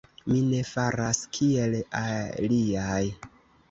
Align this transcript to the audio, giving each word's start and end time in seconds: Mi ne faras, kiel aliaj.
Mi 0.29 0.39
ne 0.53 0.61
faras, 0.69 1.21
kiel 1.39 1.79
aliaj. 2.03 3.01